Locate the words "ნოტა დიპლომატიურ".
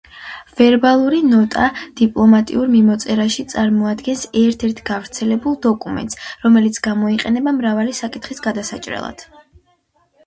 1.33-2.71